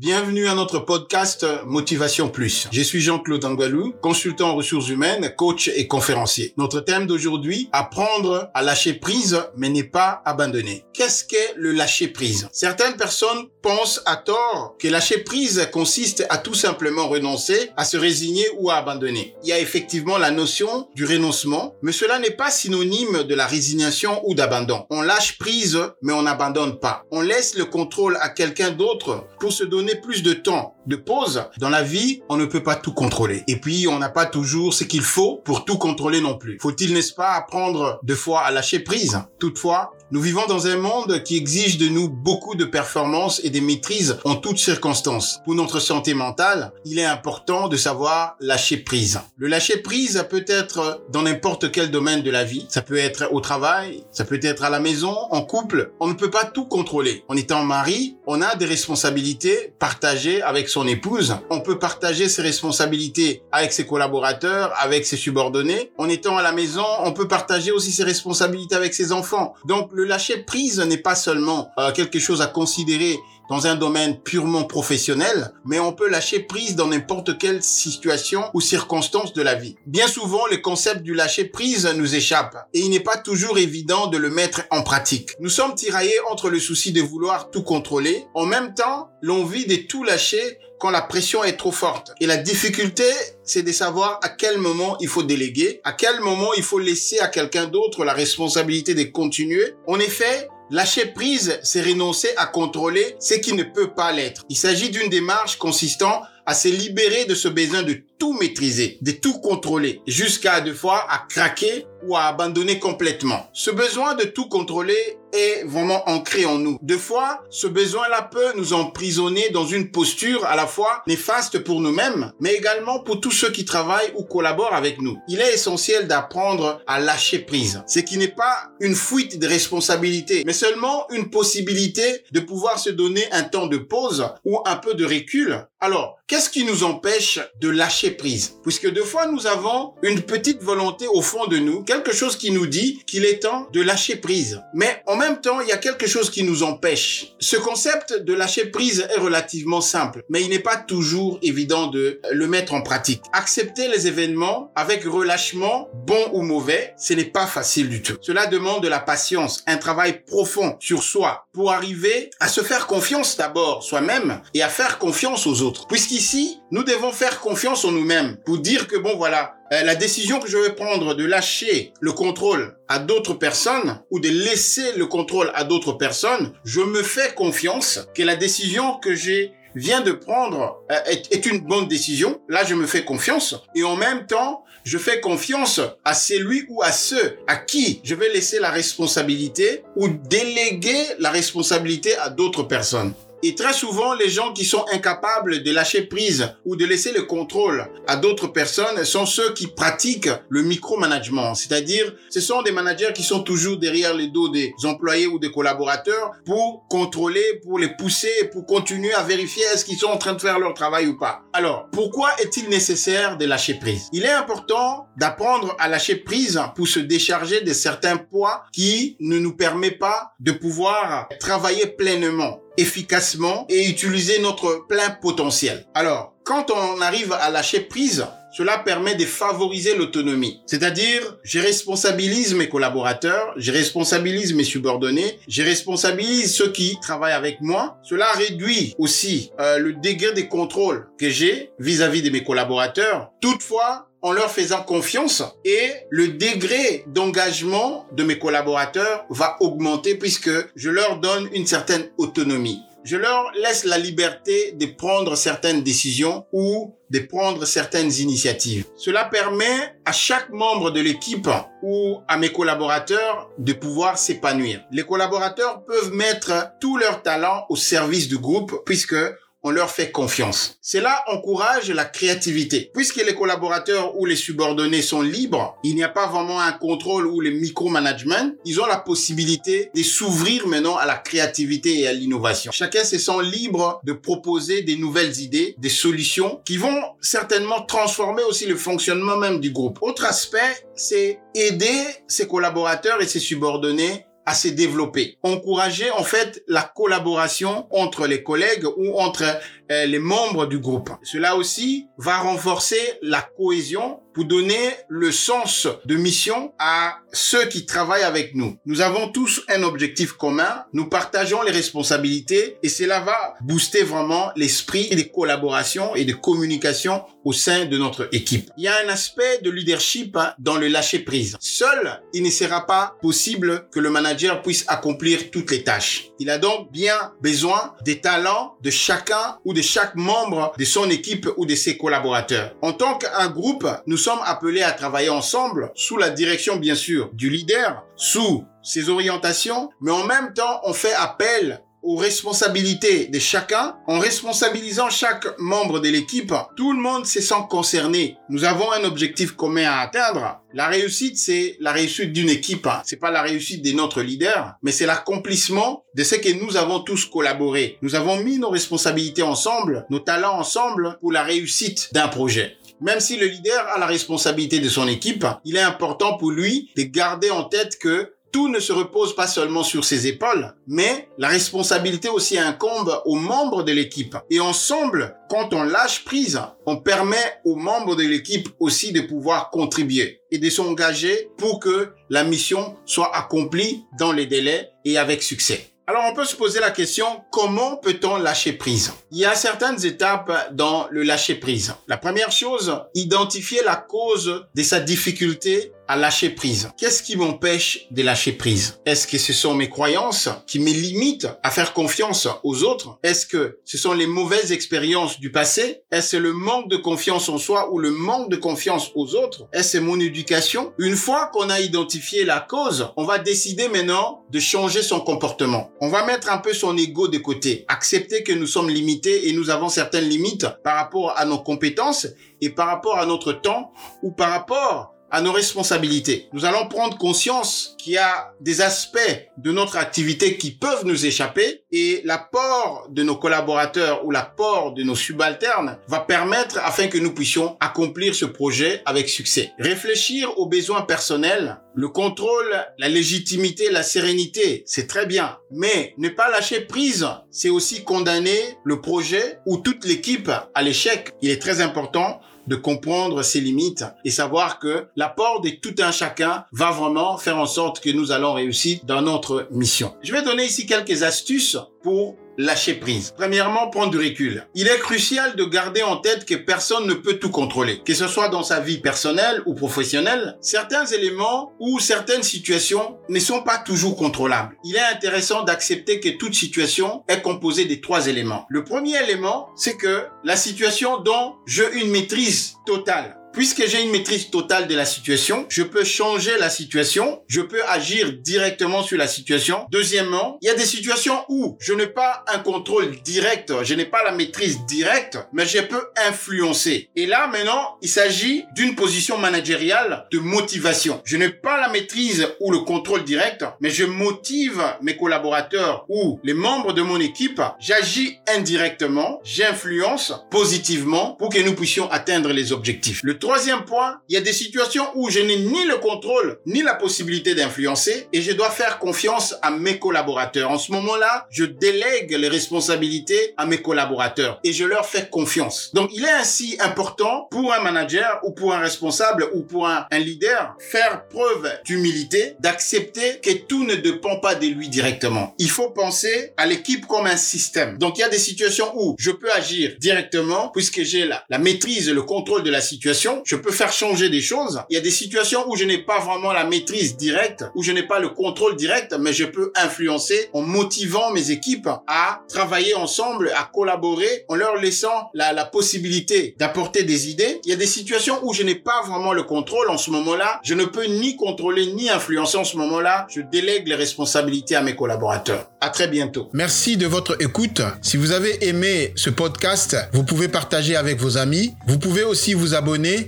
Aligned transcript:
Bienvenue 0.00 0.48
à 0.48 0.54
notre 0.54 0.78
podcast 0.78 1.46
Motivation 1.66 2.30
Plus. 2.30 2.68
Je 2.72 2.80
suis 2.80 3.02
Jean-Claude 3.02 3.44
Angalou, 3.44 3.92
consultant 4.00 4.52
en 4.52 4.54
ressources 4.54 4.88
humaines, 4.88 5.34
coach 5.36 5.68
et 5.68 5.88
conférencier. 5.88 6.54
Notre 6.56 6.80
thème 6.80 7.06
d'aujourd'hui, 7.06 7.68
apprendre 7.72 8.50
à 8.54 8.62
lâcher 8.62 8.94
prise 8.94 9.38
mais 9.58 9.68
n'est 9.68 9.84
pas 9.84 10.22
abandonner. 10.24 10.86
Qu'est-ce 10.94 11.26
qu'est 11.26 11.52
le 11.54 11.72
lâcher 11.72 12.08
prise? 12.08 12.48
Certaines 12.50 12.96
personnes 12.96 13.48
pensent 13.60 14.00
à 14.06 14.16
tort 14.16 14.74
que 14.78 14.88
lâcher 14.88 15.18
prise 15.18 15.68
consiste 15.70 16.24
à 16.30 16.38
tout 16.38 16.54
simplement 16.54 17.06
renoncer, 17.06 17.68
à 17.76 17.84
se 17.84 17.98
résigner 17.98 18.46
ou 18.56 18.70
à 18.70 18.76
abandonner. 18.76 19.34
Il 19.42 19.50
y 19.50 19.52
a 19.52 19.60
effectivement 19.60 20.16
la 20.16 20.30
notion 20.30 20.88
du 20.94 21.04
renoncement, 21.04 21.74
mais 21.82 21.92
cela 21.92 22.18
n'est 22.18 22.30
pas 22.30 22.50
synonyme 22.50 23.24
de 23.24 23.34
la 23.34 23.46
résignation 23.46 24.22
ou 24.24 24.34
d'abandon. 24.34 24.86
On 24.88 25.02
lâche 25.02 25.36
prise 25.36 25.78
mais 26.00 26.14
on 26.14 26.22
n'abandonne 26.22 26.80
pas. 26.80 27.04
On 27.10 27.20
laisse 27.20 27.54
le 27.54 27.66
contrôle 27.66 28.16
à 28.22 28.30
quelqu'un 28.30 28.70
d'autre 28.70 29.26
pour 29.38 29.52
se 29.52 29.64
donner 29.64 29.89
plus 29.96 30.22
de 30.22 30.32
temps, 30.32 30.74
de 30.86 30.96
pause. 30.96 31.44
Dans 31.58 31.70
la 31.70 31.82
vie, 31.82 32.22
on 32.28 32.36
ne 32.36 32.44
peut 32.44 32.62
pas 32.62 32.76
tout 32.76 32.92
contrôler. 32.92 33.44
Et 33.48 33.56
puis, 33.56 33.86
on 33.88 33.98
n'a 33.98 34.08
pas 34.08 34.26
toujours 34.26 34.74
ce 34.74 34.84
qu'il 34.84 35.02
faut 35.02 35.36
pour 35.44 35.64
tout 35.64 35.78
contrôler 35.78 36.20
non 36.20 36.36
plus. 36.36 36.58
Faut-il, 36.60 36.92
n'est-ce 36.94 37.14
pas, 37.14 37.32
apprendre 37.32 38.00
deux 38.02 38.14
fois 38.14 38.42
à 38.42 38.50
lâcher 38.50 38.80
prise? 38.80 39.20
Toutefois, 39.38 39.92
nous 40.12 40.20
vivons 40.20 40.46
dans 40.48 40.66
un 40.66 40.76
monde 40.76 41.22
qui 41.22 41.36
exige 41.36 41.78
de 41.78 41.88
nous 41.88 42.08
beaucoup 42.08 42.56
de 42.56 42.64
performances 42.64 43.40
et 43.44 43.50
de 43.50 43.60
maîtrise 43.60 44.18
en 44.24 44.34
toutes 44.34 44.58
circonstances. 44.58 45.40
Pour 45.44 45.54
notre 45.54 45.78
santé 45.78 46.14
mentale, 46.14 46.72
il 46.84 46.98
est 46.98 47.04
important 47.04 47.68
de 47.68 47.76
savoir 47.76 48.34
lâcher 48.40 48.78
prise. 48.78 49.20
Le 49.36 49.46
lâcher 49.46 49.76
prise 49.76 50.26
peut 50.28 50.44
être 50.48 51.04
dans 51.10 51.22
n'importe 51.22 51.70
quel 51.70 51.92
domaine 51.92 52.22
de 52.22 52.30
la 52.30 52.42
vie. 52.42 52.66
Ça 52.70 52.82
peut 52.82 52.96
être 52.96 53.28
au 53.30 53.40
travail, 53.40 54.02
ça 54.10 54.24
peut 54.24 54.40
être 54.42 54.64
à 54.64 54.70
la 54.70 54.80
maison, 54.80 55.16
en 55.30 55.42
couple. 55.42 55.92
On 56.00 56.08
ne 56.08 56.14
peut 56.14 56.30
pas 56.30 56.44
tout 56.44 56.64
contrôler. 56.64 57.24
En 57.28 57.36
étant 57.36 57.64
mari, 57.64 58.16
on 58.26 58.42
a 58.42 58.56
des 58.56 58.66
responsabilités 58.66 59.74
partagées 59.78 60.42
avec 60.42 60.68
son 60.70 60.86
épouse. 60.86 61.36
On 61.50 61.60
peut 61.60 61.78
partager 61.78 62.28
ses 62.28 62.42
responsabilités 62.42 63.42
avec 63.52 63.72
ses 63.72 63.86
collaborateurs, 63.86 64.72
avec 64.78 65.06
ses 65.06 65.16
subordonnés. 65.16 65.92
En 65.98 66.08
étant 66.08 66.36
à 66.36 66.42
la 66.42 66.52
maison, 66.52 66.84
on 67.04 67.12
peut 67.12 67.28
partager 67.28 67.72
aussi 67.72 67.92
ses 67.92 68.04
responsabilités 68.04 68.74
avec 68.74 68.94
ses 68.94 69.12
enfants. 69.12 69.54
Donc, 69.64 69.90
le 69.92 70.04
lâcher 70.04 70.38
prise 70.38 70.80
n'est 70.80 70.96
pas 70.98 71.14
seulement 71.14 71.70
euh, 71.78 71.92
quelque 71.92 72.18
chose 72.18 72.40
à 72.40 72.46
considérer 72.46 73.18
dans 73.50 73.66
un 73.66 73.74
domaine 73.74 74.20
purement 74.20 74.62
professionnel, 74.62 75.52
mais 75.66 75.80
on 75.80 75.92
peut 75.92 76.08
lâcher 76.08 76.38
prise 76.38 76.76
dans 76.76 76.86
n'importe 76.86 77.36
quelle 77.36 77.62
situation 77.62 78.44
ou 78.54 78.60
circonstance 78.60 79.32
de 79.32 79.42
la 79.42 79.56
vie. 79.56 79.76
Bien 79.86 80.06
souvent, 80.06 80.46
le 80.46 80.58
concept 80.58 81.02
du 81.02 81.14
lâcher 81.14 81.44
prise 81.44 81.86
nous 81.96 82.14
échappe 82.14 82.56
et 82.72 82.78
il 82.78 82.90
n'est 82.90 83.00
pas 83.00 83.16
toujours 83.16 83.58
évident 83.58 84.06
de 84.06 84.18
le 84.18 84.30
mettre 84.30 84.62
en 84.70 84.82
pratique. 84.82 85.30
Nous 85.40 85.48
sommes 85.48 85.74
tiraillés 85.74 86.20
entre 86.30 86.48
le 86.48 86.60
souci 86.60 86.92
de 86.92 87.02
vouloir 87.02 87.50
tout 87.50 87.64
contrôler, 87.64 88.24
en 88.34 88.46
même 88.46 88.72
temps 88.72 89.10
l'envie 89.20 89.66
de 89.66 89.76
tout 89.76 90.04
lâcher 90.04 90.58
quand 90.78 90.90
la 90.90 91.02
pression 91.02 91.44
est 91.44 91.56
trop 91.56 91.72
forte. 91.72 92.12
Et 92.20 92.26
la 92.26 92.38
difficulté, 92.38 93.04
c'est 93.44 93.62
de 93.62 93.72
savoir 93.72 94.18
à 94.22 94.28
quel 94.30 94.58
moment 94.58 94.96
il 95.00 95.08
faut 95.08 95.24
déléguer, 95.24 95.80
à 95.84 95.92
quel 95.92 96.20
moment 96.20 96.54
il 96.56 96.62
faut 96.62 96.78
laisser 96.78 97.18
à 97.18 97.26
quelqu'un 97.26 97.66
d'autre 97.66 98.04
la 98.04 98.14
responsabilité 98.14 98.94
de 98.94 99.02
continuer. 99.02 99.74
En 99.86 99.98
effet, 99.98 100.48
Lâcher 100.72 101.06
prise, 101.06 101.58
c'est 101.64 101.82
renoncer 101.82 102.28
à 102.36 102.46
contrôler 102.46 103.16
ce 103.18 103.34
qui 103.34 103.54
ne 103.54 103.64
peut 103.64 103.92
pas 103.92 104.12
l'être. 104.12 104.44
Il 104.48 104.56
s'agit 104.56 104.90
d'une 104.90 105.08
démarche 105.08 105.56
consistant 105.56 106.22
à 106.46 106.54
se 106.54 106.68
libérer 106.68 107.24
de 107.24 107.34
ce 107.34 107.48
besoin 107.48 107.82
de 107.82 107.96
tout 108.20 108.34
maîtriser, 108.34 108.98
de 109.02 109.10
tout 109.10 109.40
contrôler, 109.40 110.00
jusqu'à 110.06 110.60
deux 110.60 110.74
fois 110.74 111.06
à 111.10 111.26
craquer 111.28 111.86
ou 112.06 112.16
à 112.16 112.22
abandonner 112.26 112.78
complètement. 112.78 113.48
Ce 113.52 113.72
besoin 113.72 114.14
de 114.14 114.22
tout 114.22 114.48
contrôler 114.48 115.18
est 115.32 115.64
vraiment 115.64 116.08
ancré 116.08 116.44
en 116.44 116.58
nous. 116.58 116.78
Deux 116.82 116.98
fois, 116.98 117.42
ce 117.50 117.66
besoin-là 117.66 118.28
peut 118.30 118.52
nous 118.56 118.72
emprisonner 118.72 119.50
dans 119.50 119.66
une 119.66 119.90
posture 119.90 120.44
à 120.44 120.56
la 120.56 120.66
fois 120.66 121.02
néfaste 121.06 121.58
pour 121.60 121.80
nous-mêmes, 121.80 122.32
mais 122.40 122.54
également 122.54 123.00
pour 123.00 123.20
tous 123.20 123.30
ceux 123.30 123.50
qui 123.50 123.64
travaillent 123.64 124.12
ou 124.16 124.24
collaborent 124.24 124.74
avec 124.74 125.00
nous. 125.00 125.18
Il 125.28 125.40
est 125.40 125.54
essentiel 125.54 126.06
d'apprendre 126.06 126.80
à 126.86 127.00
lâcher 127.00 127.40
prise. 127.40 127.82
Ce 127.86 128.00
qui 128.00 128.18
n'est 128.18 128.28
pas 128.28 128.70
une 128.80 128.94
fuite 128.94 129.38
de 129.38 129.46
responsabilité, 129.46 130.42
mais 130.46 130.52
seulement 130.52 131.06
une 131.10 131.30
possibilité 131.30 132.24
de 132.32 132.40
pouvoir 132.40 132.78
se 132.78 132.90
donner 132.90 133.26
un 133.32 133.42
temps 133.42 133.66
de 133.66 133.78
pause 133.78 134.26
ou 134.44 134.58
un 134.66 134.76
peu 134.76 134.94
de 134.94 135.04
recul. 135.04 135.66
Alors, 135.80 136.18
qu'est-ce 136.26 136.50
qui 136.50 136.64
nous 136.64 136.84
empêche 136.84 137.40
de 137.60 137.68
lâcher 137.68 138.10
prise? 138.10 138.56
Puisque 138.62 138.90
deux 138.92 139.04
fois, 139.04 139.26
nous 139.26 139.46
avons 139.46 139.94
une 140.02 140.20
petite 140.20 140.62
volonté 140.62 141.06
au 141.06 141.22
fond 141.22 141.46
de 141.46 141.58
nous, 141.58 141.82
quelque 141.84 142.12
chose 142.12 142.36
qui 142.36 142.50
nous 142.50 142.66
dit 142.66 143.02
qu'il 143.06 143.24
est 143.24 143.40
temps 143.40 143.66
de 143.72 143.80
lâcher 143.80 144.16
prise. 144.16 144.60
Mais 144.74 145.02
même 145.20 145.40
temps, 145.40 145.60
il 145.60 145.68
y 145.68 145.72
a 145.72 145.76
quelque 145.76 146.06
chose 146.06 146.30
qui 146.30 146.42
nous 146.42 146.62
empêche. 146.62 147.34
Ce 147.38 147.56
concept 147.56 148.14
de 148.22 148.32
lâcher 148.32 148.66
prise 148.66 149.06
est 149.14 149.20
relativement 149.20 149.80
simple, 149.80 150.24
mais 150.28 150.42
il 150.42 150.48
n'est 150.48 150.58
pas 150.58 150.76
toujours 150.76 151.38
évident 151.42 151.86
de 151.88 152.20
le 152.32 152.46
mettre 152.48 152.74
en 152.74 152.80
pratique. 152.80 153.22
Accepter 153.32 153.88
les 153.88 154.06
événements 154.06 154.72
avec 154.74 155.04
relâchement, 155.04 155.88
bon 156.06 156.30
ou 156.32 156.42
mauvais, 156.42 156.94
ce 156.98 157.12
n'est 157.12 157.24
pas 157.24 157.46
facile 157.46 157.88
du 157.88 158.02
tout. 158.02 158.16
Cela 158.22 158.46
demande 158.46 158.82
de 158.82 158.88
la 158.88 158.98
patience, 158.98 159.62
un 159.66 159.76
travail 159.76 160.24
profond 160.24 160.76
sur 160.80 161.02
soi 161.02 161.46
pour 161.52 161.70
arriver 161.70 162.30
à 162.40 162.48
se 162.48 162.62
faire 162.62 162.86
confiance 162.86 163.36
d'abord 163.36 163.82
soi-même 163.82 164.40
et 164.54 164.62
à 164.62 164.68
faire 164.68 164.98
confiance 164.98 165.46
aux 165.46 165.62
autres. 165.62 165.86
Puisqu'ici, 165.86 166.60
nous 166.70 166.82
devons 166.82 167.12
faire 167.12 167.40
confiance 167.40 167.84
en 167.84 167.92
nous-mêmes 167.92 168.38
pour 168.46 168.58
dire 168.58 168.86
que 168.86 168.96
bon 168.96 169.16
voilà, 169.16 169.54
la 169.70 169.94
décision 169.94 170.40
que 170.40 170.48
je 170.48 170.58
vais 170.58 170.72
prendre 170.72 171.14
de 171.14 171.24
lâcher 171.24 171.92
le 172.00 172.12
contrôle 172.12 172.76
à 172.88 172.98
d'autres 172.98 173.34
personnes 173.34 174.00
ou 174.10 174.18
de 174.18 174.28
laisser 174.28 174.92
le 174.96 175.06
contrôle 175.06 175.52
à 175.54 175.64
d'autres 175.64 175.92
personnes, 175.92 176.52
je 176.64 176.80
me 176.80 177.02
fais 177.02 177.32
confiance 177.34 178.00
que 178.14 178.22
la 178.22 178.34
décision 178.36 178.98
que 178.98 179.14
j'ai 179.14 179.52
viens 179.76 180.00
de 180.00 180.12
prendre 180.12 180.82
euh, 180.90 180.96
est, 181.06 181.32
est, 181.32 181.46
une 181.46 181.60
bonne 181.60 181.86
décision. 181.86 182.40
Là, 182.48 182.64
je 182.64 182.74
me 182.74 182.86
fais 182.86 183.04
confiance. 183.04 183.54
Et 183.76 183.84
en 183.84 183.94
même 183.94 184.26
temps, 184.26 184.64
je 184.84 184.98
fais 184.98 185.20
confiance 185.20 185.80
à 186.04 186.14
celui 186.14 186.66
ou 186.68 186.82
à 186.82 186.90
ceux 186.92 187.38
à 187.46 187.56
qui 187.56 188.00
je 188.02 188.14
vais 188.14 188.28
laisser 188.30 188.58
la 188.58 188.70
responsabilité 188.70 189.84
ou 189.96 190.08
déléguer 190.08 191.04
la 191.18 191.30
responsabilité 191.30 192.16
à 192.16 192.30
d'autres 192.30 192.64
personnes. 192.64 193.14
Et 193.42 193.54
très 193.54 193.72
souvent, 193.72 194.12
les 194.12 194.28
gens 194.28 194.52
qui 194.52 194.66
sont 194.66 194.84
incapables 194.92 195.62
de 195.62 195.72
lâcher 195.72 196.02
prise 196.02 196.54
ou 196.66 196.76
de 196.76 196.84
laisser 196.84 197.12
le 197.12 197.22
contrôle 197.22 197.86
à 198.06 198.16
d'autres 198.16 198.48
personnes 198.48 199.02
sont 199.04 199.24
ceux 199.24 199.54
qui 199.54 199.66
pratiquent 199.66 200.28
le 200.50 200.62
micromanagement. 200.62 201.54
C'est-à-dire, 201.54 202.14
ce 202.28 202.40
sont 202.40 202.60
des 202.60 202.72
managers 202.72 203.12
qui 203.14 203.22
sont 203.22 203.42
toujours 203.42 203.78
derrière 203.78 204.12
les 204.12 204.28
dos 204.28 204.50
des 204.50 204.74
employés 204.84 205.26
ou 205.26 205.38
des 205.38 205.50
collaborateurs 205.50 206.32
pour 206.44 206.86
contrôler, 206.88 207.60
pour 207.62 207.78
les 207.78 207.88
pousser, 207.88 208.50
pour 208.52 208.66
continuer 208.66 209.14
à 209.14 209.22
vérifier 209.22 209.64
est-ce 209.72 209.86
qu'ils 209.86 209.98
sont 209.98 210.08
en 210.08 210.18
train 210.18 210.34
de 210.34 210.40
faire 210.40 210.58
leur 210.58 210.74
travail 210.74 211.06
ou 211.06 211.16
pas. 211.16 211.42
Alors, 211.54 211.88
pourquoi 211.92 212.30
est-il 212.42 212.68
nécessaire 212.68 213.38
de 213.38 213.46
lâcher 213.46 213.74
prise? 213.74 214.08
Il 214.12 214.24
est 214.24 214.30
important 214.30 215.06
d'apprendre 215.16 215.74
à 215.78 215.88
lâcher 215.88 216.16
prise 216.16 216.60
pour 216.76 216.88
se 216.88 217.00
décharger 217.00 217.62
de 217.62 217.72
certains 217.72 218.18
poids 218.18 218.64
qui 218.72 219.16
ne 219.18 219.38
nous 219.38 219.56
permettent 219.56 219.98
pas 219.98 220.32
de 220.40 220.52
pouvoir 220.52 221.28
travailler 221.40 221.86
pleinement 221.86 222.60
efficacement 222.76 223.66
et 223.68 223.88
utiliser 223.88 224.40
notre 224.40 224.86
plein 224.88 225.10
potentiel. 225.10 225.86
Alors, 225.94 226.34
quand 226.44 226.70
on 226.70 227.00
arrive 227.00 227.32
à 227.32 227.50
lâcher 227.50 227.80
prise, 227.80 228.26
cela 228.52 228.78
permet 228.78 229.14
de 229.14 229.24
favoriser 229.24 229.94
l'autonomie. 229.96 230.60
C'est-à-dire, 230.66 231.38
je 231.44 231.60
responsabilise 231.60 232.54
mes 232.54 232.68
collaborateurs, 232.68 233.54
je 233.56 233.70
responsabilise 233.70 234.54
mes 234.54 234.64
subordonnés, 234.64 235.38
je 235.46 235.62
responsabilise 235.62 236.54
ceux 236.54 236.72
qui 236.72 236.96
travaillent 237.00 237.32
avec 237.32 237.60
moi. 237.60 237.98
Cela 238.02 238.32
réduit 238.32 238.94
aussi 238.98 239.52
euh, 239.60 239.78
le 239.78 239.92
degré 239.92 240.32
de 240.32 240.42
contrôle 240.42 241.06
que 241.18 241.30
j'ai 241.30 241.70
vis-à-vis 241.78 242.22
de 242.22 242.30
mes 242.30 242.42
collaborateurs. 242.42 243.30
Toutefois, 243.40 244.09
en 244.22 244.32
leur 244.32 244.50
faisant 244.50 244.82
confiance 244.82 245.42
et 245.64 245.90
le 246.10 246.28
degré 246.28 247.04
d'engagement 247.06 248.06
de 248.12 248.22
mes 248.22 248.38
collaborateurs 248.38 249.24
va 249.30 249.56
augmenter 249.60 250.16
puisque 250.16 250.50
je 250.76 250.90
leur 250.90 251.18
donne 251.20 251.48
une 251.52 251.66
certaine 251.66 252.10
autonomie. 252.18 252.82
Je 253.02 253.16
leur 253.16 253.50
laisse 253.52 253.84
la 253.84 253.96
liberté 253.96 254.72
de 254.72 254.84
prendre 254.84 255.34
certaines 255.34 255.82
décisions 255.82 256.44
ou 256.52 256.94
de 257.08 257.18
prendre 257.20 257.64
certaines 257.64 258.12
initiatives. 258.12 258.84
Cela 258.94 259.24
permet 259.24 259.94
à 260.04 260.12
chaque 260.12 260.50
membre 260.50 260.90
de 260.90 261.00
l'équipe 261.00 261.48
ou 261.82 262.18
à 262.28 262.36
mes 262.36 262.52
collaborateurs 262.52 263.48
de 263.56 263.72
pouvoir 263.72 264.18
s'épanouir. 264.18 264.84
Les 264.92 265.04
collaborateurs 265.04 265.82
peuvent 265.86 266.12
mettre 266.12 266.72
tout 266.78 266.98
leur 266.98 267.22
talent 267.22 267.64
au 267.70 267.76
service 267.76 268.28
du 268.28 268.36
groupe 268.36 268.82
puisque 268.84 269.16
on 269.62 269.70
leur 269.70 269.90
fait 269.90 270.10
confiance. 270.10 270.78
Cela 270.80 271.22
encourage 271.28 271.90
la 271.90 272.04
créativité. 272.04 272.90
Puisque 272.94 273.16
les 273.16 273.34
collaborateurs 273.34 274.18
ou 274.18 274.24
les 274.24 274.36
subordonnés 274.36 275.02
sont 275.02 275.22
libres, 275.22 275.76
il 275.84 275.94
n'y 275.94 276.02
a 276.02 276.08
pas 276.08 276.26
vraiment 276.26 276.60
un 276.60 276.72
contrôle 276.72 277.26
ou 277.26 277.40
le 277.40 277.50
micromanagement, 277.50 278.52
ils 278.64 278.80
ont 278.80 278.86
la 278.86 278.96
possibilité 278.96 279.90
de 279.94 280.02
s'ouvrir 280.02 280.66
maintenant 280.66 280.96
à 280.96 281.06
la 281.06 281.16
créativité 281.16 282.00
et 282.00 282.06
à 282.06 282.12
l'innovation. 282.12 282.72
Chacun 282.72 283.04
se 283.04 283.18
sent 283.18 283.42
libre 283.42 284.00
de 284.04 284.12
proposer 284.12 284.82
des 284.82 284.96
nouvelles 284.96 285.40
idées, 285.40 285.74
des 285.78 285.88
solutions 285.88 286.60
qui 286.64 286.76
vont 286.76 287.02
certainement 287.20 287.82
transformer 287.82 288.42
aussi 288.42 288.66
le 288.66 288.76
fonctionnement 288.76 289.36
même 289.36 289.60
du 289.60 289.70
groupe. 289.70 289.98
Autre 290.00 290.24
aspect, 290.24 290.58
c'est 290.94 291.40
aider 291.54 292.04
ses 292.28 292.46
collaborateurs 292.46 293.20
et 293.20 293.26
ses 293.26 293.40
subordonnés 293.40 294.26
à 294.50 294.54
se 294.54 294.66
développer. 294.66 295.38
Encourager 295.44 296.10
en 296.10 296.24
fait 296.24 296.64
la 296.66 296.82
collaboration 296.82 297.86
entre 297.92 298.26
les 298.26 298.42
collègues 298.42 298.84
ou 298.96 299.16
entre 299.16 299.44
euh, 299.92 300.06
les 300.06 300.18
membres 300.18 300.66
du 300.66 300.80
groupe. 300.80 301.08
Cela 301.22 301.54
aussi 301.54 302.08
va 302.18 302.38
renforcer 302.38 302.98
la 303.22 303.42
cohésion 303.42 304.18
pour 304.34 304.44
donner 304.44 304.90
le 305.08 305.32
sens 305.32 305.88
de 306.04 306.16
mission 306.16 306.72
à 306.78 307.18
ceux 307.32 307.66
qui 307.66 307.86
travaillent 307.86 308.22
avec 308.22 308.54
nous. 308.54 308.76
Nous 308.86 309.00
avons 309.00 309.28
tous 309.28 309.62
un 309.68 309.82
objectif 309.82 310.32
commun, 310.32 310.84
nous 310.92 311.08
partageons 311.08 311.62
les 311.62 311.70
responsabilités 311.70 312.78
et 312.82 312.88
cela 312.88 313.20
va 313.20 313.54
booster 313.60 314.02
vraiment 314.02 314.50
l'esprit 314.56 315.08
de 315.10 315.22
collaboration 315.22 316.14
et 316.14 316.24
de 316.24 316.32
communication 316.32 317.22
au 317.44 317.52
sein 317.52 317.86
de 317.86 317.96
notre 317.96 318.28
équipe. 318.32 318.70
Il 318.76 318.84
y 318.84 318.88
a 318.88 318.96
un 319.04 319.08
aspect 319.08 319.60
de 319.62 319.70
leadership 319.70 320.36
dans 320.58 320.76
le 320.76 320.88
lâcher 320.88 321.20
prise. 321.20 321.56
Seul, 321.60 322.20
il 322.32 322.42
ne 322.42 322.50
sera 322.50 322.86
pas 322.86 323.16
possible 323.22 323.88
que 323.90 324.00
le 324.00 324.10
manager 324.10 324.62
puisse 324.62 324.84
accomplir 324.88 325.50
toutes 325.50 325.70
les 325.70 325.84
tâches. 325.84 326.28
Il 326.38 326.50
a 326.50 326.58
donc 326.58 326.90
bien 326.92 327.32
besoin 327.40 327.94
des 328.04 328.20
talents 328.20 328.74
de 328.82 328.90
chacun 328.90 329.58
ou 329.64 329.72
de 329.72 329.82
chaque 329.82 330.14
membre 330.14 330.72
de 330.78 330.84
son 330.84 331.08
équipe 331.10 331.48
ou 331.56 331.66
de 331.66 331.74
ses 331.74 331.96
collaborateurs. 331.96 332.74
En 332.82 332.92
tant 332.92 333.16
qu'un 333.18 333.48
groupe, 333.48 333.86
nous 334.06 334.16
appelés 334.38 334.82
à 334.82 334.92
travailler 334.92 335.30
ensemble 335.30 335.90
sous 335.94 336.16
la 336.16 336.30
direction 336.30 336.76
bien 336.76 336.94
sûr 336.94 337.30
du 337.32 337.50
leader, 337.50 338.04
sous 338.16 338.64
ses 338.82 339.08
orientations, 339.08 339.90
mais 340.00 340.10
en 340.10 340.24
même 340.24 340.54
temps, 340.54 340.80
on 340.84 340.92
fait 340.92 341.14
appel 341.14 341.82
aux 342.02 342.16
responsabilités 342.16 343.26
de 343.26 343.38
chacun, 343.38 343.96
en 344.06 344.18
responsabilisant 344.18 345.10
chaque 345.10 345.46
membre 345.58 346.00
de 346.00 346.08
l'équipe, 346.08 346.52
tout 346.76 346.92
le 346.92 346.98
monde 346.98 347.26
se 347.26 347.40
sent 347.40 347.66
concerné. 347.68 348.36
Nous 348.48 348.64
avons 348.64 348.90
un 348.92 349.04
objectif 349.04 349.52
commun 349.52 349.84
à 349.84 350.00
atteindre. 350.00 350.60
La 350.72 350.86
réussite, 350.86 351.36
c'est 351.36 351.76
la 351.80 351.92
réussite 351.92 352.32
d'une 352.32 352.48
équipe. 352.48 352.88
C'est 353.04 353.18
pas 353.18 353.30
la 353.30 353.42
réussite 353.42 353.84
de 353.84 353.92
notre 353.92 354.22
leader, 354.22 354.76
mais 354.82 354.92
c'est 354.92 355.06
l'accomplissement 355.06 356.04
de 356.16 356.24
ce 356.24 356.36
que 356.36 356.64
nous 356.64 356.76
avons 356.76 357.00
tous 357.00 357.26
collaboré. 357.26 357.98
Nous 358.02 358.14
avons 358.14 358.36
mis 358.36 358.58
nos 358.58 358.70
responsabilités 358.70 359.42
ensemble, 359.42 360.06
nos 360.10 360.20
talents 360.20 360.58
ensemble 360.58 361.18
pour 361.20 361.32
la 361.32 361.42
réussite 361.42 362.10
d'un 362.14 362.28
projet. 362.28 362.78
Même 363.00 363.20
si 363.20 363.36
le 363.36 363.46
leader 363.46 363.86
a 363.94 363.98
la 363.98 364.06
responsabilité 364.06 364.78
de 364.80 364.88
son 364.88 365.08
équipe, 365.08 365.46
il 365.64 365.76
est 365.76 365.80
important 365.80 366.36
pour 366.36 366.50
lui 366.50 366.90
de 366.96 367.02
garder 367.02 367.50
en 367.50 367.64
tête 367.64 367.98
que 367.98 368.34
tout 368.52 368.68
ne 368.68 368.80
se 368.80 368.92
repose 368.92 369.34
pas 369.34 369.46
seulement 369.46 369.84
sur 369.84 370.04
ses 370.04 370.26
épaules, 370.26 370.74
mais 370.86 371.28
la 371.38 371.48
responsabilité 371.48 372.28
aussi 372.28 372.58
incombe 372.58 373.22
aux 373.24 373.36
membres 373.36 373.82
de 373.82 373.92
l'équipe. 373.92 374.36
Et 374.50 374.60
ensemble, 374.60 375.36
quand 375.48 375.72
on 375.72 375.84
lâche 375.84 376.24
prise, 376.24 376.60
on 376.86 376.96
permet 376.96 377.60
aux 377.64 377.76
membres 377.76 378.16
de 378.16 378.24
l'équipe 378.24 378.68
aussi 378.80 379.12
de 379.12 379.20
pouvoir 379.20 379.70
contribuer 379.70 380.42
et 380.50 380.58
de 380.58 380.70
s'engager 380.70 381.50
pour 381.58 381.80
que 381.80 382.12
la 382.28 382.44
mission 382.44 382.96
soit 383.06 383.34
accomplie 383.36 384.04
dans 384.18 384.32
les 384.32 384.46
délais 384.46 384.90
et 385.04 385.16
avec 385.16 385.42
succès. 385.42 385.89
Alors 386.10 386.24
on 386.28 386.34
peut 386.34 386.44
se 386.44 386.56
poser 386.56 386.80
la 386.80 386.90
question, 386.90 387.44
comment 387.52 387.96
peut-on 387.96 388.36
lâcher 388.36 388.72
prise? 388.72 389.12
Il 389.30 389.38
y 389.38 389.44
a 389.44 389.54
certaines 389.54 390.04
étapes 390.04 390.74
dans 390.74 391.06
le 391.08 391.22
lâcher 391.22 391.54
prise. 391.54 391.94
La 392.08 392.16
première 392.16 392.50
chose, 392.50 393.00
identifier 393.14 393.84
la 393.84 393.94
cause 393.94 394.66
de 394.74 394.82
sa 394.82 394.98
difficulté 394.98 395.92
à 396.10 396.16
lâcher 396.16 396.50
prise. 396.50 396.90
Qu'est-ce 396.98 397.22
qui 397.22 397.36
m'empêche 397.36 398.08
de 398.10 398.24
lâcher 398.24 398.50
prise? 398.50 398.98
Est-ce 399.06 399.28
que 399.28 399.38
ce 399.38 399.52
sont 399.52 399.74
mes 399.74 399.88
croyances 399.88 400.48
qui 400.66 400.80
me 400.80 400.90
limitent 400.90 401.46
à 401.62 401.70
faire 401.70 401.92
confiance 401.92 402.48
aux 402.64 402.82
autres? 402.82 403.20
Est-ce 403.22 403.46
que 403.46 403.78
ce 403.84 403.96
sont 403.96 404.12
les 404.12 404.26
mauvaises 404.26 404.72
expériences 404.72 405.38
du 405.38 405.52
passé? 405.52 406.02
Est-ce 406.10 406.36
le 406.36 406.52
manque 406.52 406.90
de 406.90 406.96
confiance 406.96 407.48
en 407.48 407.58
soi 407.58 407.92
ou 407.92 408.00
le 408.00 408.10
manque 408.10 408.50
de 408.50 408.56
confiance 408.56 409.12
aux 409.14 409.36
autres? 409.36 409.68
Est-ce 409.72 409.98
mon 409.98 410.18
éducation? 410.18 410.92
Une 410.98 411.14
fois 411.14 411.48
qu'on 411.52 411.70
a 411.70 411.78
identifié 411.78 412.44
la 412.44 412.58
cause, 412.58 413.12
on 413.16 413.24
va 413.24 413.38
décider 413.38 413.86
maintenant 413.86 414.44
de 414.50 414.58
changer 414.58 415.02
son 415.02 415.20
comportement. 415.20 415.92
On 416.00 416.08
va 416.08 416.26
mettre 416.26 416.50
un 416.50 416.58
peu 416.58 416.72
son 416.72 416.96
ego 416.96 417.28
de 417.28 417.38
côté, 417.38 417.84
accepter 417.86 418.42
que 418.42 418.52
nous 418.52 418.66
sommes 418.66 418.90
limités 418.90 419.48
et 419.48 419.52
nous 419.52 419.70
avons 419.70 419.88
certaines 419.88 420.28
limites 420.28 420.66
par 420.82 420.96
rapport 420.96 421.38
à 421.38 421.44
nos 421.44 421.58
compétences 421.58 422.26
et 422.60 422.70
par 422.70 422.88
rapport 422.88 423.18
à 423.18 423.26
notre 423.26 423.52
temps 423.52 423.92
ou 424.24 424.32
par 424.32 424.50
rapport 424.50 425.14
à 425.30 425.40
nos 425.40 425.52
responsabilités. 425.52 426.48
Nous 426.52 426.64
allons 426.64 426.88
prendre 426.88 427.16
conscience 427.16 427.94
qu'il 427.98 428.14
y 428.14 428.18
a 428.18 428.52
des 428.60 428.80
aspects 428.80 429.18
de 429.58 429.72
notre 429.72 429.96
activité 429.96 430.56
qui 430.56 430.72
peuvent 430.72 431.04
nous 431.04 431.26
échapper 431.26 431.84
et 431.92 432.22
l'apport 432.24 433.08
de 433.10 433.22
nos 433.22 433.36
collaborateurs 433.36 434.24
ou 434.24 434.30
l'apport 434.30 434.94
de 434.94 435.02
nos 435.02 435.14
subalternes 435.14 435.98
va 436.08 436.20
permettre 436.20 436.78
afin 436.78 437.08
que 437.08 437.18
nous 437.18 437.32
puissions 437.32 437.76
accomplir 437.80 438.34
ce 438.34 438.44
projet 438.44 439.02
avec 439.06 439.28
succès. 439.28 439.72
Réfléchir 439.78 440.58
aux 440.58 440.66
besoins 440.66 441.02
personnels, 441.02 441.80
le 441.94 442.08
contrôle, 442.08 442.86
la 442.98 443.08
légitimité, 443.08 443.90
la 443.90 444.02
sérénité, 444.02 444.84
c'est 444.86 445.06
très 445.06 445.26
bien. 445.26 445.58
Mais 445.70 446.14
ne 446.18 446.28
pas 446.28 446.50
lâcher 446.50 446.80
prise, 446.80 447.26
c'est 447.50 447.68
aussi 447.68 448.04
condamner 448.04 448.58
le 448.84 449.00
projet 449.00 449.58
ou 449.66 449.78
toute 449.78 450.04
l'équipe 450.04 450.50
à 450.74 450.82
l'échec. 450.82 451.32
Il 451.42 451.50
est 451.50 451.60
très 451.60 451.80
important 451.80 452.40
de 452.70 452.76
comprendre 452.76 453.42
ses 453.42 453.60
limites 453.60 454.04
et 454.24 454.30
savoir 454.30 454.78
que 454.78 455.08
l'apport 455.16 455.60
de 455.60 455.70
tout 455.70 455.94
un 455.98 456.12
chacun 456.12 456.64
va 456.72 456.92
vraiment 456.92 457.36
faire 457.36 457.58
en 457.58 457.66
sorte 457.66 458.00
que 458.00 458.10
nous 458.10 458.30
allons 458.30 458.54
réussir 458.54 459.00
dans 459.04 459.22
notre 459.22 459.66
mission. 459.72 460.14
Je 460.22 460.32
vais 460.32 460.42
donner 460.42 460.64
ici 460.64 460.86
quelques 460.86 461.24
astuces 461.24 461.76
pour 462.02 462.36
lâcher 462.60 462.94
prise. 462.94 463.32
Premièrement, 463.36 463.88
prendre 463.88 464.10
du 464.10 464.18
recul. 464.18 464.66
Il 464.74 464.86
est 464.88 464.98
crucial 464.98 465.56
de 465.56 465.64
garder 465.64 466.02
en 466.02 466.16
tête 466.16 466.44
que 466.44 466.54
personne 466.54 467.06
ne 467.06 467.14
peut 467.14 467.34
tout 467.34 467.50
contrôler. 467.50 468.02
Que 468.04 468.14
ce 468.14 468.28
soit 468.28 468.48
dans 468.48 468.62
sa 468.62 468.80
vie 468.80 468.98
personnelle 468.98 469.62
ou 469.66 469.74
professionnelle, 469.74 470.56
certains 470.60 471.06
éléments 471.06 471.72
ou 471.80 471.98
certaines 471.98 472.42
situations 472.42 473.18
ne 473.28 473.40
sont 473.40 473.62
pas 473.62 473.78
toujours 473.78 474.16
contrôlables. 474.16 474.76
Il 474.84 474.96
est 474.96 475.14
intéressant 475.14 475.62
d'accepter 475.62 476.20
que 476.20 476.28
toute 476.28 476.54
situation 476.54 477.24
est 477.28 477.40
composée 477.40 477.86
de 477.86 477.94
trois 477.94 478.26
éléments. 478.26 478.66
Le 478.68 478.84
premier 478.84 479.16
élément, 479.22 479.70
c'est 479.74 479.96
que 479.96 480.26
la 480.44 480.56
situation 480.56 481.18
dont 481.18 481.54
j'ai 481.66 482.00
une 482.00 482.10
maîtrise 482.10 482.74
totale 482.86 483.39
Puisque 483.52 483.84
j'ai 483.86 484.02
une 484.02 484.12
maîtrise 484.12 484.50
totale 484.50 484.86
de 484.86 484.94
la 484.94 485.04
situation, 485.04 485.66
je 485.68 485.82
peux 485.82 486.04
changer 486.04 486.52
la 486.58 486.70
situation, 486.70 487.42
je 487.48 487.60
peux 487.60 487.82
agir 487.88 488.32
directement 488.32 489.02
sur 489.02 489.18
la 489.18 489.26
situation. 489.26 489.86
Deuxièmement, 489.90 490.56
il 490.62 490.66
y 490.66 490.70
a 490.70 490.74
des 490.74 490.86
situations 490.86 491.44
où 491.48 491.76
je 491.80 491.92
n'ai 491.92 492.06
pas 492.06 492.44
un 492.46 492.60
contrôle 492.60 493.10
direct, 493.22 493.72
je 493.82 493.94
n'ai 493.94 494.04
pas 494.04 494.22
la 494.22 494.30
maîtrise 494.30 494.78
directe, 494.86 495.38
mais 495.52 495.66
je 495.66 495.80
peux 495.80 496.10
influencer. 496.28 497.10
Et 497.16 497.26
là, 497.26 497.48
maintenant, 497.48 497.96
il 498.02 498.08
s'agit 498.08 498.64
d'une 498.76 498.94
position 498.94 499.36
managériale 499.36 500.26
de 500.30 500.38
motivation. 500.38 501.20
Je 501.24 501.36
n'ai 501.36 501.48
pas 501.48 501.80
la 501.80 501.88
maîtrise 501.88 502.46
ou 502.60 502.70
le 502.70 502.78
contrôle 502.78 503.24
direct, 503.24 503.64
mais 503.80 503.90
je 503.90 504.04
motive 504.04 504.80
mes 505.02 505.16
collaborateurs 505.16 506.04
ou 506.08 506.38
les 506.44 506.54
membres 506.54 506.92
de 506.92 507.02
mon 507.02 507.18
équipe. 507.18 507.60
J'agis 507.80 508.38
indirectement, 508.46 509.40
j'influence 509.42 510.32
positivement 510.50 511.34
pour 511.34 511.48
que 511.48 511.58
nous 511.58 511.74
puissions 511.74 512.08
atteindre 512.12 512.52
les 512.52 512.72
objectifs. 512.72 513.22
Troisième 513.40 513.84
point, 513.84 514.20
il 514.28 514.34
y 514.34 514.38
a 514.38 514.40
des 514.40 514.52
situations 514.52 515.04
où 515.14 515.30
je 515.30 515.40
n'ai 515.40 515.56
ni 515.56 515.84
le 515.86 515.96
contrôle 515.96 516.60
ni 516.66 516.82
la 516.82 516.94
possibilité 516.94 517.54
d'influencer 517.54 518.28
et 518.32 518.42
je 518.42 518.52
dois 518.52 518.70
faire 518.70 518.98
confiance 518.98 519.56
à 519.62 519.70
mes 519.70 519.98
collaborateurs. 519.98 520.70
En 520.70 520.78
ce 520.78 520.92
moment-là, 520.92 521.48
je 521.50 521.64
délègue 521.64 522.32
les 522.32 522.48
responsabilités 522.48 523.54
à 523.56 523.66
mes 523.66 523.82
collaborateurs 523.82 524.60
et 524.62 524.72
je 524.72 524.84
leur 524.84 525.06
fais 525.06 525.28
confiance. 525.28 525.90
Donc, 525.94 526.10
il 526.12 526.24
est 526.24 526.30
ainsi 526.30 526.76
important 526.80 527.48
pour 527.50 527.72
un 527.72 527.80
manager 527.80 528.40
ou 528.44 528.52
pour 528.52 528.74
un 528.74 528.78
responsable 528.80 529.48
ou 529.54 529.62
pour 529.62 529.88
un, 529.88 530.06
un 530.10 530.18
leader 530.18 530.76
faire 530.78 531.26
preuve 531.28 531.68
d'humilité, 531.84 532.56
d'accepter 532.60 533.40
que 533.42 533.50
tout 533.50 533.84
ne 533.84 533.94
dépend 533.94 534.38
pas 534.38 534.54
de 534.54 534.66
lui 534.66 534.88
directement. 534.88 535.54
Il 535.58 535.70
faut 535.70 535.90
penser 535.90 536.52
à 536.56 536.66
l'équipe 536.66 537.06
comme 537.06 537.26
un 537.26 537.36
système. 537.36 537.98
Donc, 537.98 538.18
il 538.18 538.20
y 538.20 538.24
a 538.24 538.28
des 538.28 538.38
situations 538.38 538.92
où 538.94 539.16
je 539.18 539.30
peux 539.30 539.50
agir 539.52 539.92
directement 539.98 540.68
puisque 540.68 541.02
j'ai 541.02 541.24
la, 541.24 541.44
la 541.48 541.58
maîtrise 541.58 542.10
le 542.10 542.22
contrôle 542.22 542.62
de 542.62 542.70
la 542.70 542.80
situation 542.80 543.29
je 543.44 543.56
peux 543.56 543.72
faire 543.72 543.92
changer 543.92 544.28
des 544.28 544.40
choses. 544.40 544.82
Il 544.90 544.94
y 544.94 544.98
a 544.98 545.00
des 545.00 545.10
situations 545.10 545.64
où 545.68 545.76
je 545.76 545.84
n'ai 545.84 545.98
pas 545.98 546.20
vraiment 546.20 546.52
la 546.52 546.64
maîtrise 546.64 547.16
directe, 547.16 547.64
où 547.74 547.82
je 547.82 547.92
n'ai 547.92 548.02
pas 548.02 548.18
le 548.18 548.28
contrôle 548.30 548.76
direct, 548.76 549.14
mais 549.18 549.32
je 549.32 549.44
peux 549.44 549.72
influencer 549.76 550.48
en 550.52 550.62
motivant 550.62 551.30
mes 551.32 551.50
équipes 551.50 551.88
à 552.06 552.40
travailler 552.48 552.94
ensemble, 552.94 553.52
à 553.56 553.70
collaborer, 553.72 554.44
en 554.48 554.54
leur 554.54 554.76
laissant 554.76 555.30
la, 555.34 555.52
la 555.52 555.64
possibilité 555.64 556.54
d'apporter 556.58 557.02
des 557.02 557.28
idées. 557.30 557.60
Il 557.64 557.70
y 557.70 557.72
a 557.72 557.76
des 557.76 557.86
situations 557.86 558.38
où 558.42 558.52
je 558.52 558.62
n'ai 558.62 558.74
pas 558.74 559.02
vraiment 559.06 559.32
le 559.32 559.42
contrôle. 559.42 559.90
En 559.90 559.98
ce 559.98 560.10
moment-là, 560.10 560.60
je 560.64 560.74
ne 560.74 560.84
peux 560.84 561.04
ni 561.04 561.36
contrôler 561.36 561.86
ni 561.92 562.08
influencer. 562.08 562.58
En 562.58 562.64
ce 562.64 562.76
moment-là, 562.76 563.26
je 563.30 563.40
délègue 563.40 563.88
les 563.88 563.94
responsabilités 563.94 564.76
à 564.76 564.82
mes 564.82 564.96
collaborateurs. 564.96 565.70
À 565.80 565.90
très 565.90 566.08
bientôt. 566.08 566.48
Merci 566.52 566.96
de 566.96 567.06
votre 567.06 567.42
écoute. 567.42 567.80
Si 568.02 568.16
vous 568.16 568.32
avez 568.32 568.66
aimé 568.66 569.12
ce 569.16 569.30
podcast, 569.30 569.96
vous 570.12 570.24
pouvez 570.24 570.48
partager 570.48 570.96
avec 570.96 571.18
vos 571.18 571.38
amis. 571.38 571.74
Vous 571.86 571.98
pouvez 571.98 572.22
aussi 572.22 572.54
vous 572.54 572.74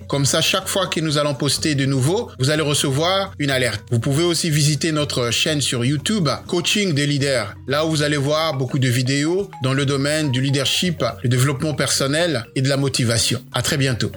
comme 0.08 0.24
ça, 0.24 0.40
chaque 0.40 0.68
fois 0.68 0.86
que 0.86 1.00
nous 1.00 1.18
allons 1.18 1.34
poster 1.34 1.74
de 1.74 1.86
nouveau, 1.86 2.30
vous 2.38 2.50
allez 2.50 2.62
recevoir 2.62 3.32
une 3.38 3.50
alerte. 3.50 3.82
Vous 3.90 3.98
pouvez 3.98 4.24
aussi 4.24 4.50
visiter 4.50 4.92
notre 4.92 5.30
chaîne 5.30 5.60
sur 5.60 5.84
YouTube, 5.84 6.28
Coaching 6.46 6.94
des 6.94 7.06
leaders. 7.06 7.54
Là 7.66 7.84
où 7.84 7.90
vous 7.90 8.02
allez 8.02 8.16
voir 8.16 8.54
beaucoup 8.54 8.78
de 8.78 8.88
vidéos 8.88 9.50
dans 9.62 9.74
le 9.74 9.86
domaine 9.86 10.30
du 10.30 10.40
leadership, 10.40 11.04
le 11.22 11.28
développement 11.28 11.74
personnel 11.74 12.44
et 12.54 12.62
de 12.62 12.68
la 12.68 12.76
motivation. 12.76 13.42
À 13.52 13.62
très 13.62 13.76
bientôt. 13.76 14.12